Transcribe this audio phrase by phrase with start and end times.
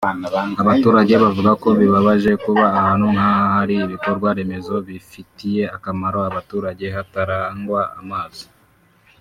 [0.61, 8.45] Abaturage bavuga ko bibabaje kuba ahantu nk’aha hari ibikorwa remezo bifitiye akamaro abaturage hatarangwa amazi